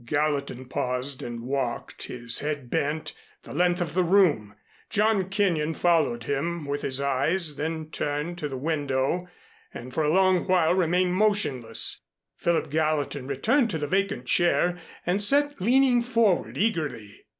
[0.03, 3.13] Gallatin paused and walked, his head bent,
[3.43, 4.55] the length of the room.
[4.89, 9.27] John Kenyon followed him with his eyes, then turned to the window
[9.71, 12.01] and for a long while remained motionless.
[12.35, 17.27] Philip Gallatin returned to the vacant chair and sat leaning forward eagerly.